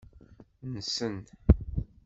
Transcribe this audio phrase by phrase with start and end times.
[0.65, 1.15] Nnsen.